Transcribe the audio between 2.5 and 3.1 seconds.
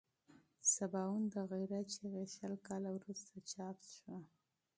کاله